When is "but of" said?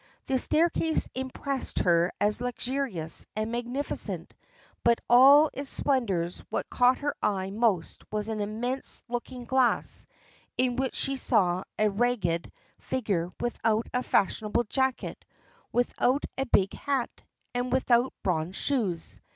4.83-5.05